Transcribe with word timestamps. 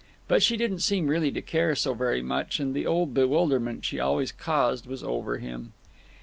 But 0.27 0.41
she 0.41 0.57
didn't 0.57 0.79
seem 0.79 1.09
really 1.09 1.29
to 1.31 1.43
care 1.43 1.75
so 1.75 1.93
very 1.93 2.23
much, 2.23 2.59
and 2.59 2.73
the 2.73 2.87
old 2.87 3.13
bewilderment 3.13 3.85
she 3.85 3.99
always 3.99 4.31
caused 4.31 4.87
was 4.87 5.03
over 5.03 5.37
him. 5.37 5.73